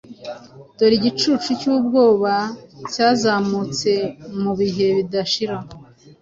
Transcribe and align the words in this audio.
Dore 0.77 0.95
igicucu 0.99 1.49
cyubwoba 1.61 2.33
cyazamutse 2.93 3.91
Mubihe 4.41 4.87
bidashira! 4.97 5.57